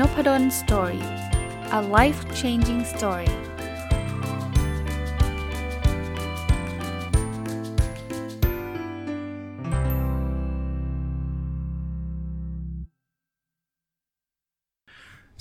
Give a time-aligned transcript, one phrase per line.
[0.00, 1.04] Nopadol Story
[1.78, 3.30] a life changing story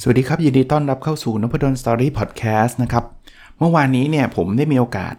[0.01, 3.05] สวัสดีครับ ยินดีต้อนรับเข้าสู่นพดล Story พอดแคสต์นะครับ
[3.59, 5.15] เมื่อวานนี้เนี่ยผมได้มีโอกาส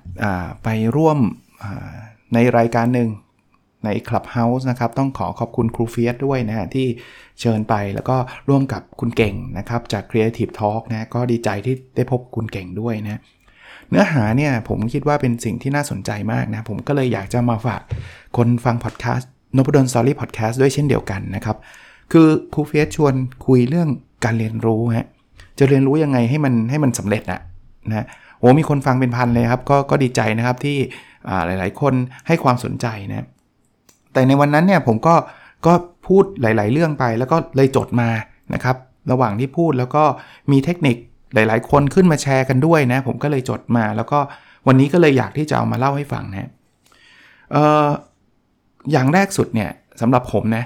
[0.63, 1.19] ไปร่วม
[2.35, 3.09] ในรายการหนึ่ง
[3.87, 6.87] ใน Clubhouse นะครับ ต้องขอขอบคุณครูเฟียสด้วยนะฮะที่
[7.41, 8.17] เชิญไปแล้วก็
[8.49, 13.21] ร่วมกับคุณเก่งนะครับ จาก Creative Talk นะก็ดีใจที่ได้พบคุณเก่งด้วยนะ
[13.91, 17.81] เนื้อหาเนี่ยผมคิดว่าเป็นสิ่งที่น่าสนใจมากนะ ผมก็เลยอยากจะมาฝาก
[18.37, 21.57] คนฟังพอดแคสต์นพดล Story พอดแคสต์ด้วยเช่นเดียวกันนะครับ
[22.13, 23.15] คือครูเฟียสชวน
[23.47, 23.89] คุยเรื่อง
[24.25, 25.07] การเรียนรู้ฮะ
[25.59, 27.41] จะเรียนรู้ยังไงให้มันให้มันสำเร็จนะ
[27.89, 28.07] นะ
[28.39, 30.77] โอ้มีคนฟังเป็นพันเลยครับ ก็ก็ดีใจนะครับที่
[31.47, 31.95] หลาย ๆ คน
[32.27, 33.27] ให้ความสนใจนะ
[34.17, 35.15] แต่ในวันนั้นเนี่ยผมก็
[35.67, 35.73] ก็
[36.07, 38.09] พูดหลาย ๆ เรื่องไป แล้วก็เลยจดมา
[38.55, 38.77] นะครับ
[39.11, 40.05] ระหว่างที่พูดแล้วก็
[40.53, 40.97] มีเทคนิค
[41.35, 44.19] หลาย ๆ คนขึ้นมาแชร์กันด้วยนะ ผมก็เลยจดมา แล้วก็
[44.67, 46.51] วันนี้ก็เลยอยากที่จะเอามาเล่าให้ฟังนะ
[47.53, 47.87] เออ
[48.93, 50.65] อย่างแรกสุดเนี่ยสำหรับผมนะ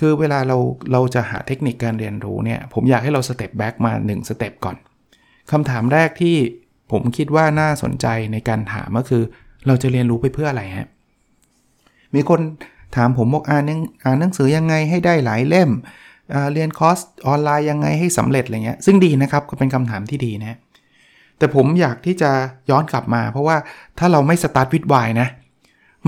[0.00, 0.56] คือเวลาเรา
[0.92, 4.76] เราจะหาเทคนิคการเรียนรู้เนี่ยผมอยากให้เรา step back มา1 step ก่อน
[5.50, 6.36] คำถามแรกที่
[6.92, 9.22] ผมคิดว่าน่าสนใจในการถามก็คือ
[9.66, 10.88] เราจะเรียนรู้ไปเพื่ออะไรฮะ
[12.14, 12.40] มีคน
[12.96, 13.64] ถามผมบอกอ่าน
[14.04, 15.70] อ่านหนังสือยังไงให้ได้หลายเล่ม
[16.52, 20.58] เรียนคอร์สออนไลน์ยังไงให้สำเร็จอะไรเงี้ย ซึ่งดีนะครับก็เป็นคำถามที่ดีนะ
[21.38, 22.30] แต่ผมอยากที่จะ
[22.70, 23.56] ย้อนกลับมา เพราะว่า
[23.98, 25.28] ถ้าเราไม่ start with why นะ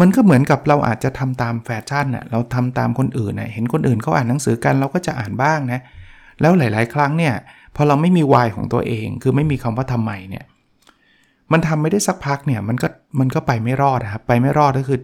[0.01, 5.81] มันก็เหมือนกับเราอาจจะทำตามแฟชั่นน่ะเราทำตามคนอื่นน่ะเห็นคนอื่นเขาอ่านหนังสือกันเราก็จะอ่านบ้างนะ
[6.41, 7.35] แล้วหลาย ๆ ครั้งเนี่ย
[7.77, 10.45] พอเราไม่มีวายของตัวเอง คือไม่มีคำว่าทำไมเนี่ย
[11.53, 14.99] มันทำไม่ได้สักพักเนี่ย มันก็มันก็ไปไม่รอดครับไปไม่รอดก็คือ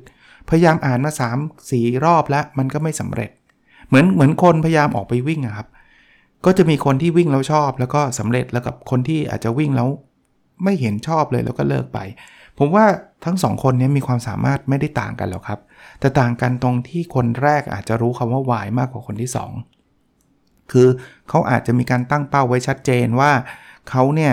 [0.50, 3.30] พยายามอ่านมา3 4รอบแล้วมันก็ไม่สำเร็จ
[3.88, 5.68] เหมือนเหมือนคนพยายามออกไปวิ่งครับ
[6.44, 9.88] ก็จะมีคนที่วิ่งแล้วชอบแล้วก็สำเร็จแล้วกับคนที่อาจจะวิ่งแล้ว
[10.64, 11.98] ไม่เห็นชอบเลยแล้วก็เลิกไป
[12.58, 12.86] ผมว่า
[13.24, 15.60] ทั้งสองคนนี้มีความสามารถไม่ได้ต่างกันหรอกครับ
[16.00, 19.30] แต่ต่างกันตรงที่คนแรกอาจจะรู้คำว่าวายมากกว่าคนที่
[20.00, 20.88] 2 คือ
[21.28, 23.32] เขาอาจจะมีการตั้งเป้าไว้ชัดเจนว่า
[23.90, 24.32] เขาเนี่ย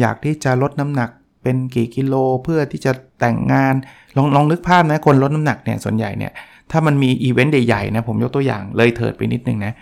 [0.00, 1.10] อยากที่จะลดน้ำหนัก
[1.46, 2.14] เป็นกี่กิโล
[2.44, 3.74] เพื่อที่จะแต่งงาน
[4.16, 6.32] ลองลองนึกภาพนะคนลดน้ำหนักเนี่ยส่วนใหญ่เนี่ย
[6.70, 9.72] ถ้ามันมีอีเวนต์ใหญ่ๆนะผมยกตัวอย่างเลยเถิดไปนิดนึงนะ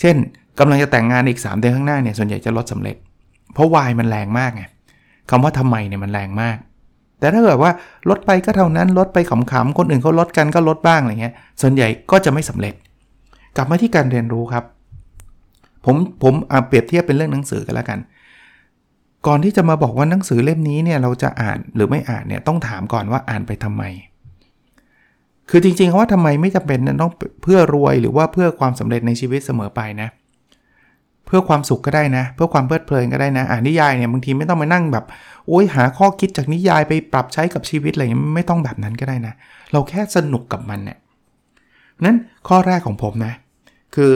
[0.00, 0.16] เช่น
[0.58, 2.96] กำลังจะแต่งงานอีก 3 เดือนข้างหน้าเนี่ยส่วนใหญ่จะลดสำเร็จ
[3.54, 4.62] เพราะวายมันแรงมากไง
[5.30, 6.56] คำว่าทำไมเนี่ยมันแรงมาก
[7.20, 7.72] แต่ถ้าเกิดว่า
[8.10, 12.74] ลดไปก็เท่านั้นลดไปขำๆคนอื่นเขาลดกันก็ลดบ้างอะไรเงี้ยส่วนใหญ่ก็จะไม่สำเร็จ
[13.56, 14.64] กลับมาที่การเรียนรู้ครับ
[15.84, 16.34] ผมผม
[16.66, 17.98] เปรียบเทียบเป็นเรื่องหนังสือกันแล้วกัน
[19.26, 23.82] ก่อนที่จะมาบอกว่าหนังสือเล่มนี้เนี่ยเราจะอ่านหรือไม่อ่านเนี่ยต้องถามก่อนว่าอ่านไปทำไม
[25.50, 27.12] คือจริงๆว่าทำไมไม่จำเป็นต้อง
[27.42, 30.08] เพื่อรวยหรือว่าเพื่อความสำเร็จในชีวิตเสมอไปนะ
[31.26, 35.04] เพื่อความสุขก็ได้นะ เพื่อความเพลิดเพลินก็ได้นะ อ่านนิยายเนี่ยบางทีไม่ต้องมานั่งแบบ
[35.48, 38.04] โอ้ยหาข้อคิดจากนิยายไปปรับใช้กับชีวิตอะไร
[38.36, 39.34] ไม่ต้องแบบนั้นก็ได้นะ
[39.72, 40.98] เราแค่สนุกกับมันเนี่ย
[42.04, 42.16] นั้น
[42.48, 43.32] ข้อแรกของผมนะ
[43.94, 44.12] คือ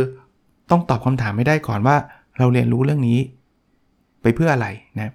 [0.71, 1.97] ต้องตอบคำถามไม่ได้ก่อนว่า
[2.39, 3.19] เราเรียนรู้เรื่องนี้
[4.23, 4.69] ไปเพื่ออะไร
[4.99, 5.13] นะ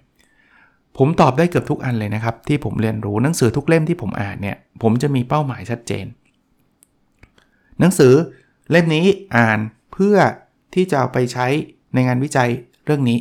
[0.98, 6.06] ผมตอบได้เกือบทุกอันเลยนะครับ ที่ผมเรียนรู้หนังสือทุกเล่มที่ผมอ่านเนี่ยผมจะมีเป้าหมายชัดเจน
[7.80, 8.14] หนังสือ
[8.72, 9.06] เล่มนี้
[9.38, 9.60] อ่าน
[9.94, 10.18] เพื่อ
[10.74, 11.48] ที่จะเอาไปใช้
[11.94, 12.50] ในงานวิจัย
[12.86, 13.20] เรื่องนี้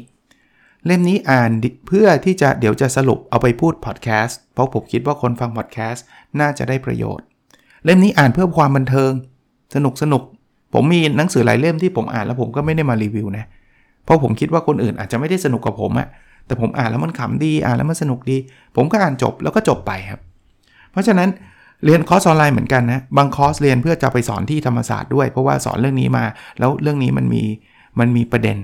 [0.87, 1.51] เล่มนี้อ่าน
[1.87, 6.05] เพื่อที่จะเดี๋ยวจะสรุปเอาไปพูดพอดแคสต์เพราะผมคิดว่าคนฟังพอดแคสต์
[6.41, 7.27] น่าจะได้ประโยชน์
[7.85, 9.13] เล่มนี้อ่านเพื่อความบันเทิง
[9.75, 10.23] สนุกสนุก
[10.75, 16.09] ผมมีหนังสือหลายเล่มที่ผมอ่านแล้วผมก็ไม่ได้มารีวิวนะเพราะผมคิดว่าคนอื่นอาจจะไม่ได้สนุกกับผมอะ
[16.47, 18.37] แต่ผมอ่านแล้วมันขำดีอ่านแล้วมันสนุกดี
[18.77, 20.21] ผมก็อ่านจบแล้วก็จบไปครับ
[20.93, 21.29] เพราะฉะนั้น
[21.85, 26.25] เรียนคอร์สออนไลน์เหมือนกันนะบางคอร์สเรียนเพื่อจะไปสอนที่ธรรมศาสตร์ด้วย เพราะว่าสอนเรื่องนี้มา
[26.59, 27.43] แล้วเรื่องนี้มันมี
[28.01, 28.57] มันมีประเด็น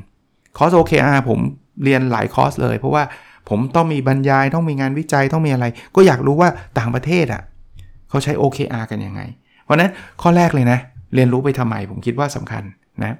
[0.56, 1.38] คอร์ส OKR ผม
[1.84, 3.02] เรียนหลายคอร์สเลย เพราะว่า
[3.48, 5.66] ผมต้องมีบรรยายต้องมีงานวิจัยต้องมีอะไร
[5.96, 6.48] ก็อยากรู้ว่า
[6.78, 7.42] ต่างประเทศอะ่ะ
[8.08, 9.20] เขาใช้ OKR กันยังไง
[9.64, 9.90] เพราะนั้น
[10.22, 10.78] ข้อแรกเลยนะ
[11.14, 12.62] เรียนรู้ไปทำไมผมคิดว่าสำคัญ
[13.02, 13.16] นะ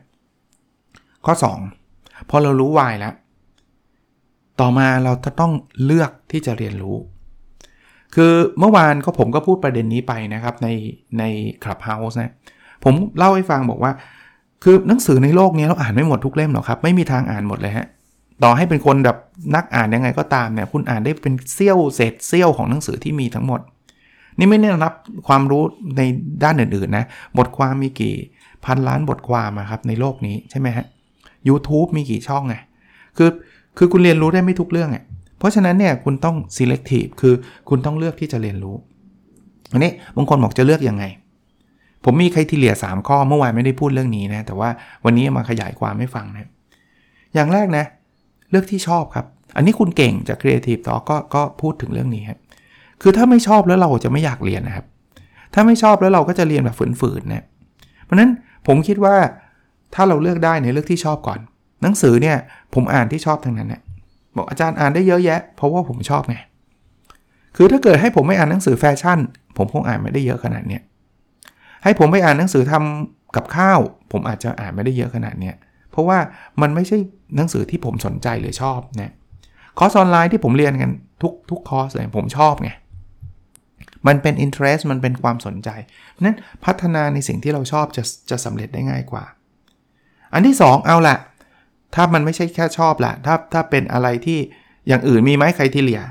[1.27, 1.88] ข้อ 2
[2.31, 3.15] พอเรารู้วายแล้ว
[4.61, 5.53] ต่อมาเราจะต้อง
[5.85, 6.97] เลือกที่จะเรียนรู้
[8.15, 10.69] คือเมื่อวานก็ผมก็พูดประเด็นนี้ไปนะครับใน
[11.19, 11.25] ใน
[11.63, 12.33] Clubhouse นะ
[12.85, 13.93] ผมเล่าให้ฟังบอกว่า
[14.65, 17.87] คือหนังสือในโลกนี้เราอ่านไม่หมดทุกเล่มหรอกครับ ไม่มีทางอ่านหมดเลยฮะ
[18.43, 19.17] ต่อให้เป็นคนแบบ
[19.55, 23.61] นักอ่านยังไงก็ตามเนี่ยคุณอ่านได้เป็นเซี่ยวเศษเซี่ยวของหนังสือที่มีทั้งหมด
[24.39, 24.93] นี่ไม่ได้นับ
[25.29, 25.63] ความรู้
[25.97, 26.03] ใน
[26.45, 27.05] ด้านอื่นๆนะ
[27.39, 28.15] บทความมีกี่
[28.65, 30.87] พันล้านบทความครับในโลกนี้ใช่ไหมฮะ
[31.49, 32.57] YouTube มีกี่ช่องไง
[33.17, 33.31] คือ
[33.79, 35.05] คือคุณเรียนรู้ได้ไม่ทุกเรื่องอะ
[35.39, 37.35] เพราะฉะนั้นเนี่ยคุณต้อง selective คือ
[37.69, 38.77] คุณต้องเลือกที่จะเรียนรู้
[39.73, 41.05] อันนี้บางคนบอกจะเลือกยังไง
[42.05, 44.71] ผมมีใครที่เหลีย3ข้อเมื่อวานไม่ได้พูดเรื่องนี้นะ แต่ว่า
[45.05, 46.49] วันนี้มาขยายความให้ฟังนะ
[47.35, 47.85] อย่างแรกนะ
[48.51, 52.39] เลือกที่ชอบครับ อันนี้คุณเก่งจาก Creative Talk ก็ก็พูดถึงเรื่องนี้ครับ
[53.03, 54.87] คือถ้าไม่ชอบแล้วเราจะไม่อยากเรียนนะครับ
[55.55, 57.45] ถ้าไม่ชอบแล้วเราก็จะเรียนแบบฝืนๆนะ
[58.05, 58.31] เพราะนั้น
[58.67, 59.17] ผมคิดว่า
[59.95, 61.39] ถ้าเราเลือกได้เนี่ยเลือกที่ชอบก่อน
[61.83, 62.37] หนังสือเนี่ย
[62.75, 63.83] ผมอ่านที่ชอบทั้งนั้นเนี่ย
[64.37, 66.37] บอกอาจารย์อ่านได้เยอะแยะ เพราะว่าผมชอบไง
[67.57, 69.19] คือถ้าเกิดให้ผมไม่อ่านหนังสือแฟชั่น
[69.57, 70.83] ผมคงอ่านไม่ได้เยอะขนาดเนี้ย
[71.85, 73.79] ให้ผมไปอ่านหนังสือทำกับข้าว
[74.13, 75.55] ผมอาจจะอ่านไม่ได้เยอะขนาดเนี้ย
[75.91, 76.19] เพราะว่า
[76.61, 76.99] มันไม่ใช่
[77.37, 79.13] หนังสือที่ผมสนใจหรือชอบนะ
[79.79, 80.91] คอร์สออนไลน์ที่ผมเรียนกัน
[81.23, 82.71] ทุกทุกคอร์สเลยผมชอบไง
[84.07, 85.69] มันเป็น interest มันเป็นความสนใจ
[86.21, 89.25] นั้นพัฒนาในสิ่งที่เราชอบจะจะสำเร็จได้ง่ายกว่า
[90.35, 91.17] อันที่ 2 เอาละ
[91.95, 94.39] ถ้ามันไม่ใช่แค่ชอบละถ้าถ้าเป็นอะไรที่
[94.89, 96.03] อย่างอื่นมีไหมใครที่เหลีย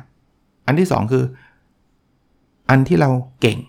[0.67, 1.23] อันที่ 2 คือ
[2.69, 3.09] อันที่เรา
[3.41, 3.59] เก่ง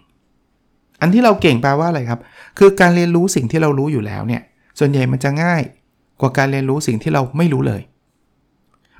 [1.00, 2.20] อันที่เราเก่งแปลว่าอะไรครับ
[2.58, 4.42] คือการเรียนรู้สิ่งที่เรารู้อยู่แล้วเนี่ย
[4.78, 5.62] ส่วนใหญ่มันจะง่าย
[6.20, 7.82] กว่าการเรียนรู้สิ่งที่เราไม่รู้เลย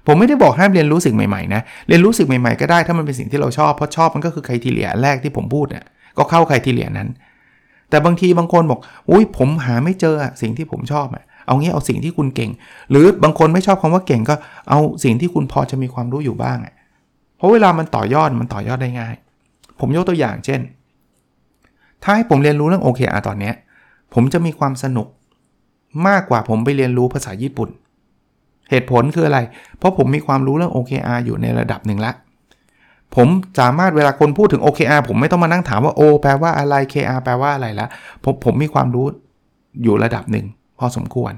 [0.07, 5.85] ผมไม่ได้บอกห้ามเรียนรู้สิ่งใหม่ๆนะ เรียนรู้สิ่งใหม่ๆก็ได้ถ้ามันเป็นสิ่งที่เราชอบ เพราะชอบมันก็คือใครทีเลียแรกที่ผมพูดเนี่ย
[6.19, 7.09] ก็เข้าใครทีเลียนั้น
[7.91, 8.81] แต่บางทีบางคนบอก
[9.11, 12.51] อุ้ยผมหาไม่เจอสิ่งที่ผมชอบอะ เอางี้เอาสิ่งที่คุณเก่ง
[12.91, 14.35] หรือบางคนไม่ชอบคำว่าเก่งก็
[14.69, 16.75] เอาสิ่งที่คุณพอจะมีความรู้อยู่บ้างอะ
[17.37, 19.15] เพราะเวลามันต่อยอดมันต่อยอดได้ง่าย
[19.81, 20.61] ผมยกตัวอย่างเช่น
[22.03, 23.53] ถ้าให้ผมเรียนรู้เรื่อง OKR ตอนนี้
[24.15, 25.07] ผมจะมีความสนุก
[26.09, 27.69] มากกว่าผมไปเรียนรู้ภาษาญี่ปุ่น
[28.71, 29.39] เหตุผลคืออะไร
[29.79, 32.13] เพราะผมมีความรู้เรื่อง OKR อยู่ในระดับหนึ่งละ
[33.17, 33.29] ผม
[33.61, 37.87] สามารถเวลาคนพูดถึง OKR ผมไม่ต้องมานั่งถามว่า O แปลว่าอะไร KR แปลว่าอะไรละ
[38.25, 39.07] ผมผมมีความรู้
[39.83, 40.47] อยู่ระดับหนึ่ง
[40.79, 41.33] พอสมควร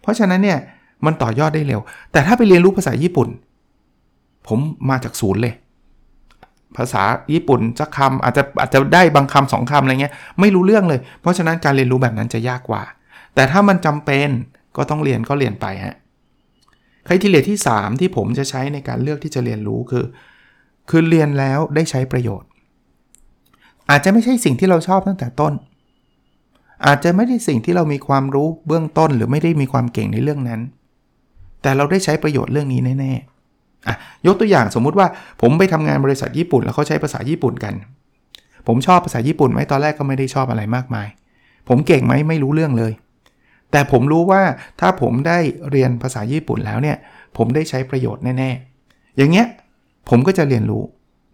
[0.00, 0.58] เพราะฉะนั้นเนี่ย
[1.06, 1.80] มันต่อยอดได้เร็ว
[2.12, 3.28] แต่ถ้าไปเรียนรู้ภาษาญี่ปุ่น
[4.48, 4.58] ผม
[4.90, 5.54] มาจากศูนย์เลย
[6.76, 12.82] ภาษาญี่ปุ่นสักคำอาจจะอาจจะได้บางคำสองคำอะไรเงี้ยไม่รู้เรื่องเลย เพราะฉะนั้นการเรียนรู้แบบนั้นจะยากกว่า
[13.34, 14.28] แต่ถ้ามันจำเป็น
[14.76, 15.96] ก็ต้องเรียนก็เรียนไปฮะ
[17.08, 20.04] ครทีเลียที่ 3 ที่ผมจะใช้ในการเลือกที่จะเรียนรู้คือ
[20.90, 22.48] คือเรียนแล้วได้ใช้ประโยชน์
[23.90, 25.52] อาจจะไม่ใช่สิ่งที่เราชอบตั้งแต่ต้น
[26.86, 30.60] อาจจะไม่ได้สิ่งที่เรามีความรู้เบื้องต้นหรือไม่ได้มีความเก่งในเรื่องนั้น
[31.62, 33.94] แต่เราได้ใช้ประโยชน์เรื่องนี้แน่ๆอะ
[34.26, 35.06] ยกตัวอย่างสมมุติว่า
[35.40, 37.74] ผมไปทำงานบริษัทญี่ปุ่น แล้วเขาใช้ภาษาญี่ปุ่นกัน
[38.66, 41.08] ผมชอบภาษาญี่ปุ่นไหมตอนแรกก็ไม่ได้ชอบอะไรมากมาย
[41.68, 42.92] ผมเก่งไหมไม่รู้เรื่องเลย
[43.70, 44.42] แต่ผมรู้ว่า
[44.80, 45.38] ถ้าผมได้
[45.70, 46.96] เรียนภาษาญี่ปุ่นแล้วเนี่ย
[47.36, 49.46] ผมได้ใช้ประโยชน์แน่ๆ อย่างเงี้ย
[50.08, 50.82] ผมก็จะเรียนรู้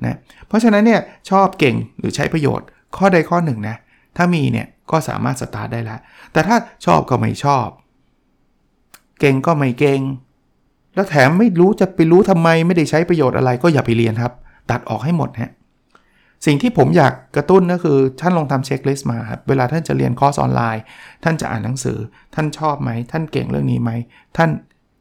[0.05, 0.17] นะ
[0.47, 1.01] เพราะฉะนั้นเนี่ย
[1.31, 2.67] ชอบเก่งหรือใช้ประโยชน์
[2.97, 3.77] ข้อใดข้อหนึ่งนะ
[4.17, 6.01] ถ้ามีเนี่ย ก็สามารถสตาร์ทได้แล้ว
[6.33, 6.57] แต่ถ้า
[6.87, 7.69] ชอบก็ไม่ชอบ
[9.21, 10.01] เก่งก็ไม่เก่ง
[10.95, 14.33] แล้วแถมไม่รู้จะไปรู้ทำไมไม่ได้ใช้ประโยชน์อะไรก็อย่าไปเรียนครับ
[14.71, 15.53] ตัดออกให้หมดฮะ
[16.47, 20.83] สิ่งที่ผมอยากกระตุ้นก็คือท่านลองทำ checklist มาครับเวลาท่านจะเรียนคอร์สออนไลน์
[21.25, 21.99] ท่านจะอ่านหนังสือ
[22.35, 23.91] ท่านชอบไหม ท่านเก่งเรื่องนี้ไหม
[24.37, 24.51] ท่าน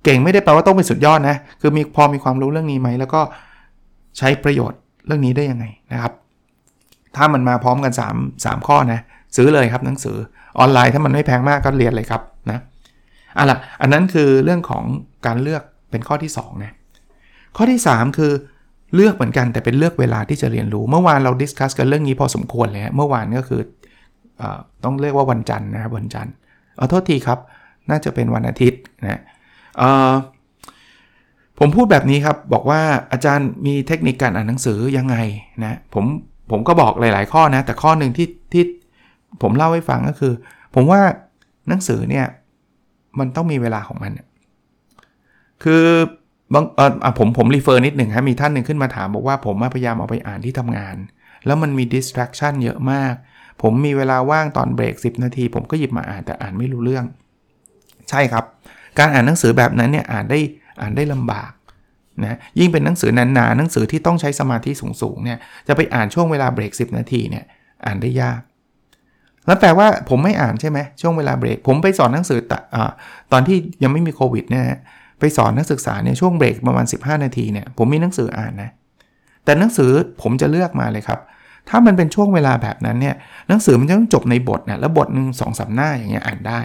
[0.03, 3.21] เก่งไม่ได้แปลว่าต้องเป็นสุดยอดนะ คือมีพอมีความรู้เรื่องนี้ไหม แล้วก็
[4.17, 6.13] ใช้ประโยชน์เรื่องนี้ได้ยังไงนะครับ
[7.15, 9.01] ถ้ามันมาพร้อมกัน 3 3 ข้อนะ
[9.35, 10.17] ซื้อเลยครับหนังสือ
[10.59, 12.59] ออนไลน์ถ้ามันไม่แพงมากก็เรียนเลยครับนะ
[13.37, 14.83] อะละอันนั้นคือเรื่องของ
[15.25, 16.73] การเลือกเป็นข้อที่2นะ
[17.57, 18.31] ข้อที่ 3 คือ
[18.95, 23.61] เลือกเหมือนกันแต่เป็นเลือกเวลาที่จะเรียนรู้ เมื่อวานเราดิสคัสกันเรื่องนี้พอสมควรเลยเมื่อวานก็คือ
[24.41, 24.43] อ
[24.83, 26.33] ต้องเรียกว่าวันจันทร์นะครับวันจันทร์
[26.77, 27.39] เอาโทษทีครับ
[27.89, 29.21] น่าจะเป็นวันอาทิตย์นะ
[31.59, 35.15] ผมพูดแบบนี้ครับบอกว่าอาจารย์มีเทคนิคการอ่านหนังสือยังไง
[35.63, 36.05] นะผม
[36.51, 38.63] ผมก็บอกหลาย ๆ ข้อนะแต่ข้อหนึ่งที่ที่
[39.41, 40.33] ผมเล่าให้ฟังก็คือ
[40.75, 41.01] ผมว่า
[41.69, 42.25] หนังสือเนี่ย
[43.19, 44.11] มันต้องมีเวลาของมัน
[45.63, 45.83] คือ
[46.53, 50.95] บางเออผมผมรีเฟอร์นิดหนึ่งฮะมีท่านหนึ่งขึ้นมาถามบอกว่าผมพยายามเอาไปอ่านที่ทำงาน
[51.45, 53.13] แล้วมันมี distraction เยอะมาก
[53.61, 57.05] ผมมีเวลาว่างตอนเบรก 10 นาที ผมก็หยิบมาอ่านแต่อ่านไม่รู้เรื่อง
[58.09, 58.45] ใช่ครับ
[58.99, 60.39] การอ่านหนังสือแบบนั้นเนี่ยอ่านได้
[60.81, 61.51] อ่านได้ลำบาก
[62.23, 65.37] นะยิ่งเป็นหนังสือนานๆหนังสือที่ต้องใช้สมาธิสูงๆเนี่ย
[65.67, 67.45] จะไปอ่านช่วงเวลาเบรก 10 นาทีเนี่ย
[67.85, 68.39] อ่านได้ยาก
[69.45, 72.39] แล้วแปลว่าผมไม่อ่านใช่ไหมช่วงเวลาเบรก ผมไปสอนหนังสือ
[72.75, 72.77] อ
[73.31, 74.63] ตอนที่ยังไม่มีโควิดเนี่ย
[75.19, 78.71] ไปสอนนักศึกษาเนี่ยช่วงเบรกประมาณ 15 นาทีเนี่ยผมมีหนังสืออ่านนะ
[79.45, 81.19] แต่หนังสือผมจะเลือกมาเลยครับ
[81.69, 83.15] ถ้ามันเป็นช่วงเวลาแบบนั้นเนี่ย
[83.47, 86.59] หนังสือมันจะต้องจบในบทนะแล้วบทหนึ่งสองสาหน้าอย่างเงี้ยอ่านได้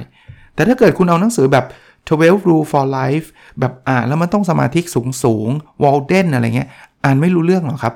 [0.55, 1.67] แต่ถ้าเกิดคุณเอาหนังสือแบบ
[2.09, 3.27] 12 rule for life
[3.61, 5.49] แบบอ่านแล้วมันต้องสมาธิสูงสูง
[5.83, 6.69] วอลเดนอะไรเงี้ย
[7.05, 7.95] อ่านไม่รู้เรื่องหรอกครับ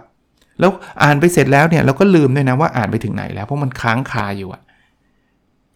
[0.61, 0.71] แล้ว
[1.03, 4.62] อ่านไปเสร็จแล้วเนี่ยเราก็ลืมด้วยนะว่าอ่านไปถึงไหนแล้วเพราะมันค้างคาอยู่อะ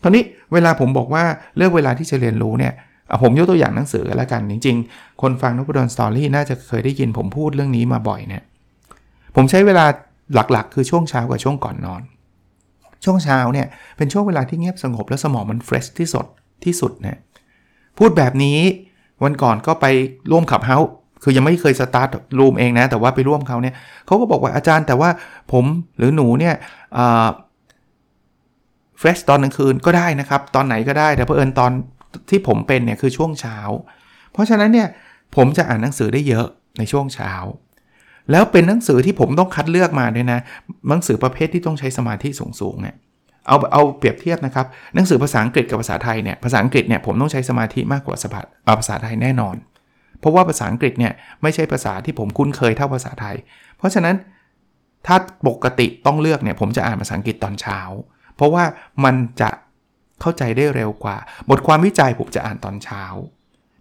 [0.02, 1.24] คราวนี้เวลาผมบอกว่า
[1.56, 2.72] เลือกเวลาที่จะเรียนรู้เนี่ย
[3.22, 8.42] ผมยกตัวอย่างหนังสือแล้วกันจริง ๆ คนฟังนพดลสตอรี่น่าจะเคยได้ยินผมพูดเรื่องนี้มาบ่อยเนี่ย
[9.36, 9.84] ผมใช้เวลา
[10.34, 12.02] หลักๆ คือช่วงเช้ากับช่วงก่อนนอน
[13.04, 16.26] ช่วงเช้าเนี่ยเป็นช่วงเวลาที่เงียบสงบและสมองมัน fresh ที่สด
[16.64, 17.20] ที่สุดนะ
[17.98, 18.58] พูดแบบนี้
[19.24, 19.86] วันก่อนก็ไป
[20.30, 20.90] ร่วม Clubhouse
[21.22, 23.74] คือยังไม่เคย start room เองนะ แต่ว่าไปร่วมเขาเนี่ย
[24.06, 25.10] เขาก็บอกว่าอาจารย์แต่ว่า
[25.52, 25.64] ผม
[25.98, 26.54] หรือหนูเนี่ย
[28.98, 31.72] fresh ตอนกลางคืนก็ได้นะครับ ตอนไหนก็ได้แต่เพอเอิญตอน
[32.30, 33.58] ที่ผมเป็นเนี่ยคือช่วงเช้า
[34.32, 34.88] เพราะฉะนั้นเนี่ย
[35.36, 36.46] ผมจะอ่านหนังสือได้เยอะ
[36.78, 37.32] ในช่วงเช้า
[38.30, 40.40] แล้วเป็นหนังสือที่ผมต้องคัดเลือกมาด้วยนะ
[40.88, 42.28] หนังสือประเภทที่ต้องใช้สมาธิ
[42.60, 42.96] สูงๆเนี่ย
[43.46, 48.16] เอาเอาเปรียบเทียบนะครับหนังสือภาษาอังกฤษกับภาษาไทยเนี่ยภาษาอังกฤษเนี่ยผมต้องใช้สมาธิมากกว่า
[48.78, 49.56] ภาษาไทยแน่นอน
[50.20, 51.12] เพราะว่าภาษาอังกฤษเนี่ย
[51.42, 53.36] ไม่ใช่ภาษาที่ผมคุ้นเคยเท่าภาษาไทย
[53.78, 54.16] เพราะฉะนั้น
[55.06, 55.16] ถ้า
[55.48, 57.80] ปกติต้องเลือกเนี่ยผมจะอ่านภาษาอังกฤษตอนเช้า
[58.38, 58.64] เพราะว่า
[59.04, 59.50] มันจะ
[60.20, 61.16] เข้าใจได้เร็วกว่า
[61.50, 63.04] บทความวิจัยผมจะอ่านตอนเช้า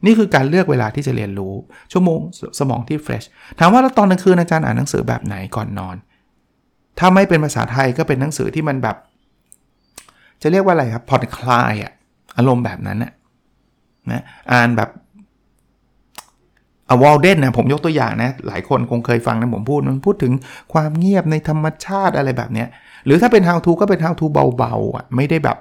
[0.06, 1.54] นี่คือการเลือกเวลาที่จะเรียนรู้
[1.92, 2.20] ชั่วโมง
[2.60, 3.24] สมองที่เฟรช
[3.60, 5.96] ถามว่าแล้วตอนกลางคืนอาจารย์อ่านหนังสือแบบไหนก่อนนอน
[7.00, 8.96] ถ้าไม่เป็นภาษาไทยก็เป็นหนังสือที่มันแบบ
[10.42, 11.92] จะเรียกว่าอะไรครับผ่อนคลายอะ
[12.38, 13.12] อารมณ์แบบนั้นนะ
[14.12, 14.90] นะอ่านแบบ
[16.90, 20.34] อวอลเดนนะผมยกตัวอย่างนะ หลายคนคงเคยฟังนะผมพูด มันพูดถึง
[20.74, 22.68] ความเงียบในธรรมชาติอะไรแบบเนี้ย
[23.08, 24.26] หรือถ้าเป็น how to ก็เป็น how to
[24.58, 25.58] เบาๆอะไม่ได้แบบ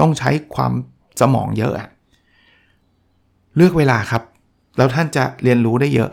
[0.00, 0.72] ต้องใช้ความ
[1.20, 1.88] สมองเยอะอะ
[3.56, 4.22] เลือกเวลาครับ
[4.76, 6.10] แล้วท่านจะเรียนรู้ได้เยอะ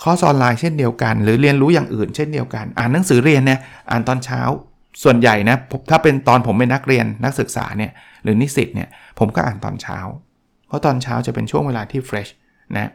[0.00, 4.40] คอร์สออนไลน์เช่นเดียวกัน หรือเรียนรู้อย่างอื่นเช่นเดียวกัน อ่านหนังสือเรียนเนี่ยอ่านตอนเช้า
[5.02, 5.56] ส่วนใหญ่นะ
[5.90, 8.88] ถ้าเป็นตอนผมเป็นนักเรียนนักศึกษาเนี่ยหรือนิสิตเนี่ย
[9.18, 9.98] ผมก็อ่านตอนเช้า
[10.66, 12.28] เพราะตอนเช้าจะเป็นช่วงเวลาที่ fresh
[12.76, 12.90] นะ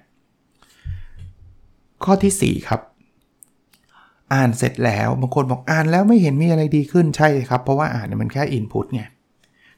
[2.03, 2.81] ข้อที่ 4 ครับ
[4.33, 9.01] อ่านเสร็จแล้วบางคนบอกอ่านแล้วไม่เห็นมีอะไรดีขึ้นใช่ครับ เพราะว่าอ่านเนี่ยมันแค่ input ไง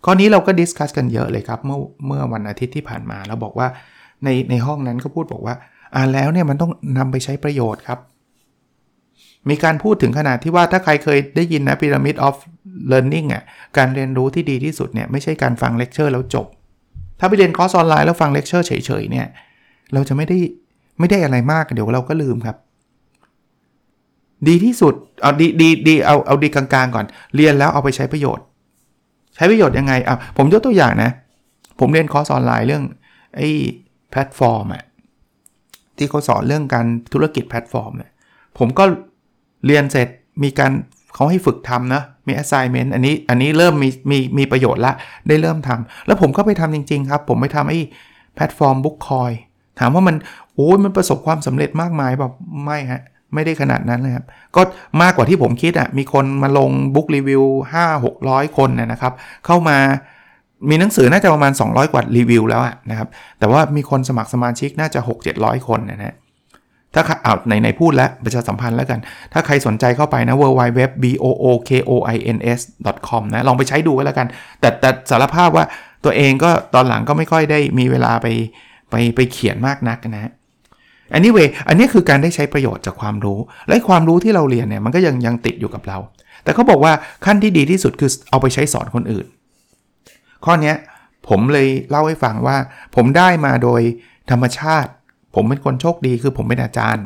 [0.05, 3.67] ข้อนี้เราก็ discuss กันเยอะเลยครับเมื่อเมื่อวันอาทิตย์ที่ผ่านมาเราบอกว่า
[4.23, 5.55] ในในห้องนั้นก็พูดบอกว่า
[5.95, 7.99] อ่านแล้วเนี่ยมันต้องนำไปใช้ประโยชน์ครับ
[9.49, 12.35] มีการพูดถึงขนาดที่ว่าถ้าใครเคยได้ยินนะ Pyramid of
[12.91, 13.43] Learning อะ
[13.77, 16.47] การเรียนรู้ที่ดีที่สุดเนี่ยไม่ใช่การฟังเลคเชอร์แล้วจบ
[17.19, 19.27] ถ้าไปเรียนคอร์สออนไลน์แล้วฟังเลคเชอร์เฉยๆเนี่ย
[19.93, 20.37] เราจะไม่ได้
[20.99, 22.57] ไม่ได้อะไรมากเดี๋ยวเราก็ลืมครับ
[24.47, 28.43] ดีที่สุด เอาดีดีดีเอาเอาดีกลางๆก่อน เรียนแล้วเอาไปใช้ประโยชน์
[29.35, 31.11] ใช้ประโยชน์ยังไงอะผมยกตัวอย่างนะ
[31.79, 32.83] ผมเรียนคอร์สออนไลน์เรื่อง
[33.35, 33.49] ไอ้
[34.11, 34.83] แพลตฟอร์มอะ
[35.97, 38.11] ที่เขาสอนเรื่องการธุรกิจแพลตฟอร์มเนี่ย
[38.57, 38.83] ผมก็
[39.65, 40.07] เรียนเสร็จ
[40.43, 40.71] มีการ
[41.15, 44.93] เขาให้ฝึกทำนะ มี assignment อันนี้อันนี้เริ่มมีมีมีประโยชน์ละ
[45.27, 47.79] ได้เริ่มทำ แล้วผมก็ไปทำจริง ๆ ครับ ผมไปทำไอ้
[48.35, 49.31] แพลตฟอร์ม Bookoins
[49.79, 50.15] ถามว่ามัน
[50.53, 52.33] โอ้ยมันประสบความสำเร็จมากมายแบบ
[52.65, 53.01] ไม่ฮะ
[53.33, 54.61] ไม่ได้ขนาดนั้นเลยครับ ก็
[55.01, 57.43] มากกว่าที่ผมคิดอะ่ะ มีคนมาลง book review
[57.73, 59.13] 5 600 คนนะครับ
[59.45, 59.77] เข้ามา
[60.69, 63.07] มีหนังสือน่าจะประมาณ 200 กว่ารีวิวแล้วนะครับ
[63.39, 66.15] แต่ว่ามีคนสมัครสมาชิกน่าจะ 6 700 คนนะฮะ
[66.93, 68.99] ถ้าเอาในในพูดแล้วประชาสัมพันธ์แล้วกัน
[69.33, 72.59] ถ้าใครสนใจเข้าไปนะ w w w b o o k o i n s
[73.07, 74.27] com นะ ลองไปใช้ดูก็แล้วกัน
[74.59, 75.65] แต่แต่สารภาพว่า
[76.05, 78.27] ตัวเองก็ตอนหลังก็ไม่ค่อยได้มีเวลาไป
[78.91, 80.31] ไปไปเขียนมากนักนะฮะ
[81.17, 85.97] anyway อันนี้คือการได้ใช้ประโยชน์จากความรู้ และความรู้ที่เราเรียนเนี่ยมันก็ยังยังติดอยู่กับเรา
[86.43, 86.93] แต่เขาบอกว่า
[87.25, 89.25] ขั้นที่ดีที่สุดคือเอาไปใช้สอนคนอื่น
[90.45, 90.73] ข้อนี้
[91.29, 92.57] ผมเลยเล่าให้ฟังว่า
[92.95, 93.81] ผมได้มาโดย
[94.31, 94.91] ธรรมชาติ
[95.35, 97.05] ผมเป็นคนโชคดีคือผมเป็นอาจารย์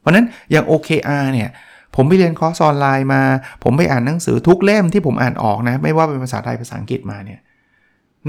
[0.00, 1.50] เพราะนั้นอย่าง OKR เนี่ย
[1.96, 3.22] ผมไปเรียนคอร์สออนไลน์มา
[3.64, 7.40] ผมไปอ่านหนังสือทุกเล่มที่ผมอ่านออกนะ ไม่ว่าเป็นภาษาไทยภาษาอังกฤษมาเนี่ย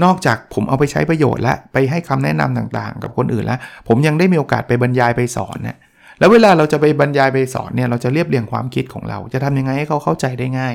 [0.02, 3.58] นอกจากผมเอาไปใช้ประโยชน์และไปให้คำแนะนำต่างๆ กับคนอื่นแล้ว
[3.88, 5.76] ผมยังได้มีโอกาสไปบรรยายไปสอนนี่ย
[6.18, 10.74] แล้วเวลาเราจะไปบรรยายไปสอนเนี่ยเราจะเรียบเรียงความคิดของเรา จะทำยังไงให้เขาเข้าใจได้ง่าย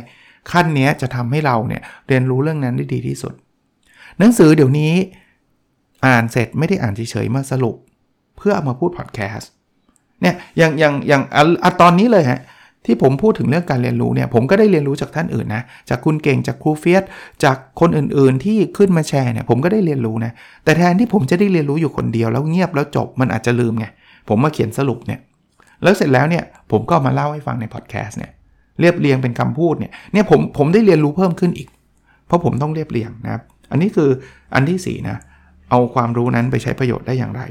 [0.51, 3.33] ขั้นนี้จะทำให้เราเนี่ยเรียนรู้เรื่องนั้นได้ดีที่สุด
[4.19, 4.93] หนังสือเดี๋ยวนี้
[6.05, 7.75] อ่านเสร็จไม่ได้อ่านเฉยๆมาสรุป
[8.37, 9.51] เพื่อเอามาพูดพอดแคสต์
[10.21, 11.23] เนี่ยอย่างอย่างอย่าง
[11.63, 12.39] อตอนนี้เลยฮะ
[12.85, 17.03] ที่ผมพูดถึงเรื่องการเรียนรู้เนี่ยผมก็ได้เรียนรู้จากท่านอื่นนะจากคุณเก่งจากครูเฟียส
[17.43, 20.31] จากคนอื่นๆที่ขึ้นมาแชร์เนี่ยผมก็ได้เรียนรู้นะ
[20.63, 23.85] แต่แทนที่ผมจะได้เรียนรู้อยู่คนเดียวแล้วเงียบแล้วจบมันอาจจะลืมไง
[24.29, 25.19] ผมมาเขียนสรุปเนี่ย
[25.83, 28.31] แล้วเสร็จแล้วเนี่ยผมก็มาเล่าให้ฟังในพอดแคสต์เนี่ย
[28.79, 31.69] เรียบเรียงเป็นคำพูดเนี่ยเนี่ยผมผมได้เรียนรู้เพิ่มขึ้นอีก
[32.27, 34.09] เพราะผมต้องเรียบเรียงนะครับอันนี้คือ
[34.55, 35.17] อันที่4นะ
[35.69, 37.41] เอาความรู้นั้นไปใช้ประโยชน์ได้อย่างไร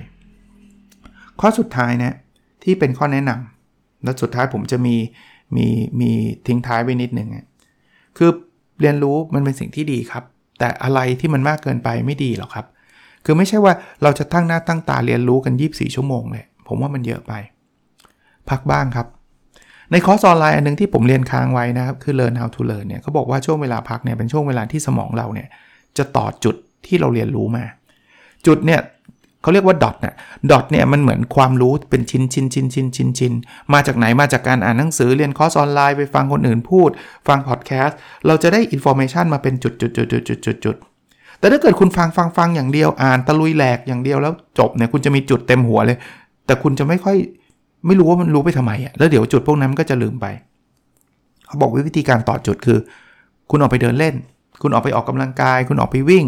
[1.41, 2.15] ข้อสุดท้ายนะ
[2.63, 3.58] ที่เป็นข้อแนะนำ
[4.03, 4.97] แล้วสุดท้ายผมจะมี
[5.57, 5.67] มี
[6.01, 6.11] มี
[6.47, 7.29] ทิ้งท้ายไว้นิดหนึ่ง
[8.17, 8.31] คือ
[8.81, 10.25] เรียนรู้มันเป็นสิ่งที่ดีครับ
[10.59, 12.67] แต่อะไรที่มันมากเกินไปไม่ดีหรอกครับ
[13.25, 17.33] คือไม่ใช่ว่าเราจะตั้งหน้าตั้งตาเรียนรู้กัน 24 ชั่วโมงเลยผมว่ามันเยอะไป
[18.51, 19.07] พักบ้างครับ
[19.91, 25.49] ในคอร์สออนไลน์อันนึงที่ผมเรียนค้างไว้นะครับ คือ learn how to learn เนี่ยเขาบอกว่าช่วงเวลาพักเนี่ยเป็นช่วงเวลาที่สมองเราเนี่ย
[25.99, 27.65] จะต่อจุดที่เราเรียนรู้มา
[28.47, 28.81] จุดเนี่ย
[29.43, 30.15] เขาเรียกว่า dot เนี่ย
[30.51, 33.33] dot เนี่ยมันเหมือนความรู้เป็นชิ้นชิ้นชิ้นชิ้นชิ้นชิ้น
[33.73, 36.91] มาจากไหนมาจากการอ่านหนังสือเรียนคอร์สออนไลน์ไปฟังคนอื่นพูด
[37.29, 40.77] ฟังพอดแคสต์เราจะได้ information มาเป็นจุดจุดจุดจุดจุดจุดจุด
[41.39, 45.99] แต่ถ้าเกิดคุณฟังฟังฟังอย่างเดียวอ่านตะลุยแหลกอย่างเดียวแล้วจบเนี่ยคุณจะมีจุดเต็มหัวเลย
[46.47, 47.17] แต่คุณจะไม่ค่อย
[47.87, 50.27] ไม่รู้ว่ามันรู้ไปทำไมอะแล้วเดี๋ยวจุดพวกนั้นก็จะลืมไป
[51.47, 52.79] เขาบอกวิธีการต่อจุดคือ
[53.51, 54.15] คุณออกไปเดินเล่น
[54.63, 56.25] คุณออกไปออกกำลังกาย คุณออกไปวิ่ง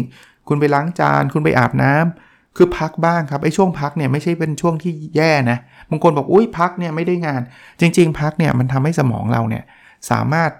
[0.47, 5.57] คุณไปล้างจาน คุณไปอาบน้ำ คือพักบ้างครับไอ้ช่วงพักเนี่ยไม่ใช่เป็นช่วงที่แย่นะ
[5.89, 7.41] บางคนบอกอุ้ยพักเนี่ยไม่ได้งาน
[7.79, 9.63] จริง ๆ พักเนี่ยมันทำให้สมองเราเนี่ย
[10.11, 10.51] สามารถ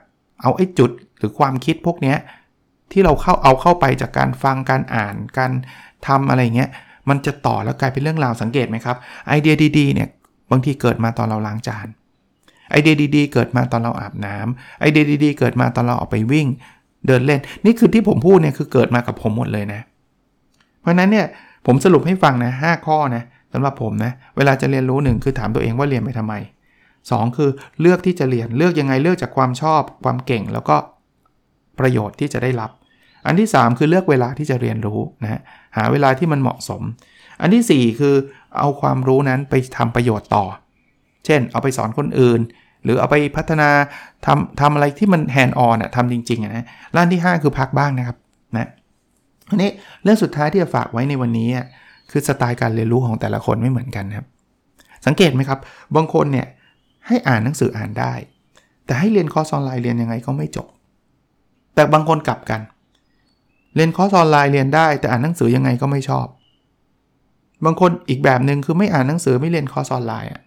[0.41, 2.17] เอาไอ้จุดหรือความคิดพวกเนี้ย
[2.91, 5.51] ที่เราเข้าเอาเข้าไปจากการฟังการอ่านการ
[6.07, 6.69] ทำอะไรเงี้ย
[7.09, 10.09] มันจะต่อแล้วกลายเป็นเรื่องราวสังเกตไหมครับไอเดียดีๆเนี่ย
[10.51, 11.87] บางทีเกิดมาตอนเราล้างจาน
[12.71, 16.47] ไอเดียดีๆเกิดมาตอนเราอาบน้ำไอเดียดีๆเกิดมาตอนเราออกไปวิ่ง
[17.07, 19.81] เดินเล่น นี่คือที่ผมพูดเนี่ยคือเกิดมากับผมหมดเลยนะ
[20.81, 21.27] เพราะนั้นเนี่ย
[21.65, 26.33] ผมสรุปให้ฟังนะหข้อนะสำหรับผมนะเวลาจะเรียนรู้หนึ่งคือถามตัวเองว่าเรียนไปทำไม
[26.85, 27.49] 2 คือ
[27.81, 30.75] เลือกที่จะเรียนเลือกยังไงเลือกจากความชอบ ความเก่งแล้วก็
[31.79, 32.71] ประโยชน์ที่จะได้รับ
[33.25, 35.41] อันที่ 3 คือเลือกเวลาที่จะเรียนรู้นะ
[35.77, 36.81] หาเวลาที่มันเหมาะสม
[37.41, 38.15] อันที่ 4 คือ
[38.59, 40.45] เอาความรู้นั้นไปทำประโยชน์ต่อ
[41.25, 42.41] เช่น เอาไปสอนคนอื่น
[42.83, 43.69] หรือเอาไปพัฒนา
[44.25, 46.65] ทำทำอะไรที่มัน hands-on อะทำจริงๆนะ
[46.95, 48.17] อันที่ 5 คือพักบ้างนะครับ
[49.51, 49.71] อันนี้
[50.03, 51.49] เรื่องสุดท้ายที่จะฝากไว้ในวันนี้
[52.11, 54.25] คือสไตล์การเรียนรู้ของแต่ละคนไม่เหมือนกันครับ
[55.05, 55.59] สังเกตไหมครับ
[55.95, 56.47] บางคนเนี่ย
[57.07, 58.13] ให้อ่านหนังสืออ่านได้
[58.85, 60.67] แต่ให้เรียนคอร์สออนไลน์เรียนยังไงก็ไม่จบ
[61.75, 62.61] แต่บางคนกลับกัน
[63.75, 66.27] เรียนคอร์สออนไลน์เรียนได้ แต่อ่านหนังสือยังไงก็ไม่ชอบ
[67.65, 70.41] บางคนอีกแบบหนึ่งคือไม่อ่านหนังสือไม่เรียนคอร์สออนไลน์อะ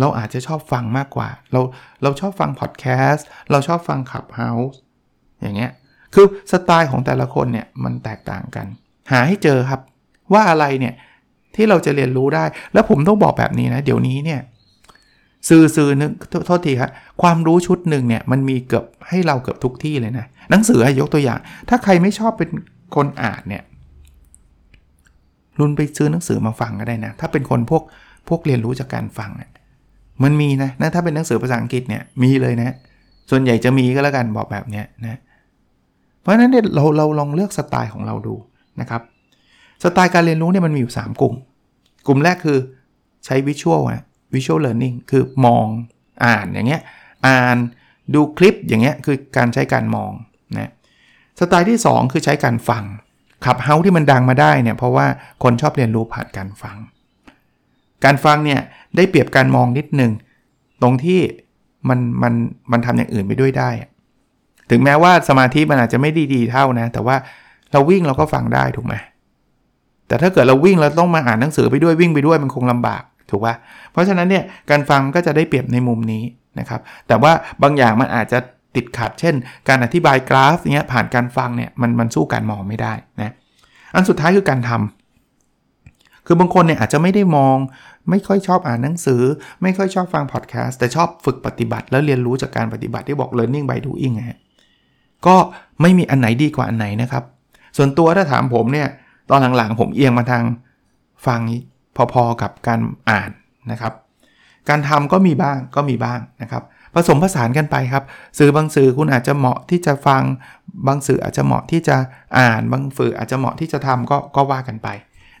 [0.00, 1.60] เราอาจจะชอบฟังมากกว่า เรา
[2.02, 4.78] เราชอบฟังพอดแคสต์เราชอบฟัง Clubhouse
[5.40, 5.72] อย่างเงี้ย
[6.14, 8.66] คือสไตล์ของแต่ละคนเนี่ยมันแตกต่างกัน
[9.10, 9.80] หาให้เจอครับ
[10.32, 10.94] ว่าอะไรเนี่ย
[11.54, 14.40] ที่เราจะเรียนรู้ได้ แล้วผมต้องบอกแบบนี้นะ เดี๋ยวนี้เนี่ย
[15.48, 16.12] สื่อสื่อนึง
[16.46, 16.90] โทษทีครับ
[17.22, 21.38] ความรู้ชุดหนึ่งเนี่ยมันมีเกือบให้เราเกือบทุกที่เลยนะหนังสือยกตัวอย่าง
[21.68, 22.50] ถ้าใครไม่ชอบเป็น
[22.96, 23.62] คนอ่านเนี่ย
[25.58, 27.82] รุนไปซื้อหนังสือมาฟังก็ได้นะ ถ้าเป็นคนพวก
[28.28, 29.50] พวกเรียนรู้จากการฟังเนี่ย
[30.22, 32.74] มันมีนะนะถ้าเป็นหนังสือภาษาอังกฤษเนี่ยมีเลยนะ
[33.30, 35.18] ส่วนใหญ่จะมีก็แล้วกันบอกแบบเนี้ยนะ
[36.20, 38.34] เพราะฉะนั้นเนี่ยเราเราลองเลือกสไตล์ของเราดู
[38.80, 39.02] นะครับ
[39.84, 41.34] สไตล์การเรียนรู้เนี่ยมันมีอยู่ 3 กลุ่ม
[42.06, 42.58] กลุ่มแรกคือ
[43.24, 44.02] ใช้วิชวลอะ
[44.34, 45.66] วิชวลเลอร์นิ่งคือมอง
[46.24, 46.82] อ่านอย่างเงี้ย
[47.26, 47.56] อ่าน
[48.14, 50.12] ดูคลิปอย่างเงี้ยคือการใช้การมอง
[50.58, 50.72] นะ
[51.40, 52.84] สไตล์ที่ 2 คือใช้การฟัง
[53.44, 55.06] ขับเฮาที่มันดังมาได้เนี่ยเพราะว่า
[55.42, 56.76] คนชอบเรียนรู้ผ่านการฟัง
[58.04, 58.60] การฟังเนี่ย
[58.96, 60.12] ได้เปรียบการมองนิดนึง
[60.82, 61.20] ตรงที่
[61.88, 62.34] มันมัน
[62.72, 63.70] มันทำอย่างอื่นไปด้วยได้
[64.70, 67.16] ถึงแม้ว่าสมาธิมันอาจจะไม่ดีดีเท่านะ แต่ว่า
[67.72, 68.94] เราวิ่งเราก็ฟังได้ถูกไหม
[70.08, 73.54] แต่ถ้าเกิดเราวิ่งเราต้องมาอ่านหนังสือไปด้วยวิ่งไปด้วยมันคงลำบากถูกปะ
[73.92, 76.22] เพราะฉะนั้นเนี่ยการฟังก็จะได้เปรียบในมุมนี้
[76.58, 78.38] นะครับ แต่ว่าบางอย่างมันอาจจะ
[78.76, 79.34] ติดขัด เช่น
[79.68, 83.32] การอธิบายกราฟเนี้ยผ่านการฟังเนี่ยมันมันสู้การมองไม่ได้นะ
[83.94, 87.56] อันสุดท้ายคือการทำคือบางคนเนี่ยอาจจะไม่ได้มอง
[88.10, 89.22] ไม่ค่อยชอบอ่านหนังสือ
[89.62, 94.38] ไม่ค่อยชอบฟังพอดแคสต์แต่ชอบฝึกปฏิบัติแล้วเรียนรู้จากการปฏิบัติที่บอก learning by doing ฮะ
[95.26, 95.36] ก็
[95.80, 97.24] ไม่มีอันไหนดีกว่าอันไหนนะครับ
[97.76, 98.88] ส่วนตัวถ้าถามผมเนี่ย
[99.30, 100.44] ตอนหลังๆผมเอียงมาทาง
[101.26, 101.40] ฟัง
[102.12, 102.80] พอๆกับการ
[103.10, 103.30] อ่าน
[103.70, 103.92] นะครับ
[104.68, 106.62] การทำก็มีบ้างก็มีบ้างนะครับ
[106.94, 108.04] ผสมผสานกันไปครับ
[108.38, 110.22] สื่อบางสื่อคุณอาจจะเหมาะที่จะฟัง
[110.86, 111.96] บางสื่ออาจจะเหมาะที่จะ
[112.38, 114.88] อ่าน บางสื่ออาจจะเหมาะที่จะทำก็ก็ว่ากันไป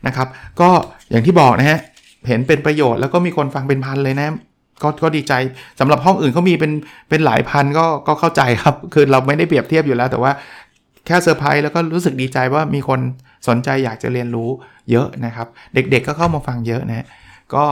[0.06, 0.28] นะครับ
[0.60, 0.68] ก็
[1.10, 1.80] อย่างที่บอกนะฮะ
[2.28, 4.28] เห็นเป็นประโยชน์แล้วก็มีคนฟังเป็นพันเลยนะ
[4.82, 5.32] ก็ก็ดีใจ
[5.80, 6.72] สำหรับห้องอื่นเขามีเป็น
[7.08, 10.32] เป็นหลายพันก็ก็เข้าใจครับ คือเราไม่ได้เปรียบเทียบอยู่แล้ว แต่ว่า
[11.06, 13.00] แค่เซอร์ไพรส์แล้วก็รู้สึกดีใจว่ามีคน
[13.48, 14.48] สนใจอยากจะเรียนรู้
[14.90, 17.06] เยอะนะครับ เด็กๆก็เข้ามาฟังเยอะนะ
[17.54, 17.64] ก็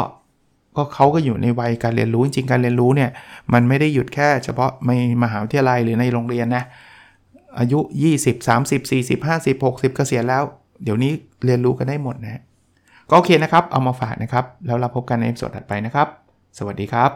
[0.76, 3.10] ก็เขาก็อยู่ในวัยการเรียนรู้จริงๆการเรียนรู้เนี่ย
[3.52, 4.92] มันไม่ได้หยุดแค่เฉพาะใน
[5.22, 6.64] มหาวิทยาลัยหรือในโรงเรียนนะ
[7.58, 7.78] อายุ
[8.16, 10.42] 20 30 40 50 60เกษียณแล้ว
[10.84, 11.12] เดี๋ยวนี้
[11.44, 12.42] เรียนรู้กันได้หมดนะ
[13.10, 16.08] ก็โอเคนะครับ เอามาฝากนะครับ แล้วเราพบกันในสดถัดไปนะครับ
[16.57, 17.11] สวัสดีครับ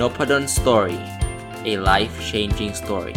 [0.00, 0.98] n o p a d o n Story
[1.70, 3.14] a life changing story